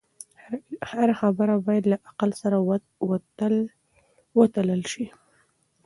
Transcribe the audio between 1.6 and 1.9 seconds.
باید